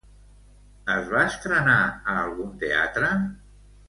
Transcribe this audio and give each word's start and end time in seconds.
Es 0.93 1.11
va 1.11 1.19
estrenar 1.31 1.75
a 1.89 2.15
algun 2.21 2.57
teatre? 2.65 3.11